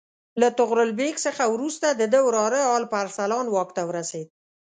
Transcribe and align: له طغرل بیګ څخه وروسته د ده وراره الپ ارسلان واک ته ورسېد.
له 0.41 0.47
طغرل 0.59 0.89
بیګ 0.99 1.15
څخه 1.25 1.43
وروسته 1.53 1.87
د 1.91 2.01
ده 2.13 2.19
وراره 2.27 2.59
الپ 2.77 2.91
ارسلان 3.03 3.45
واک 3.49 3.69
ته 3.77 3.81
ورسېد. 3.89 4.27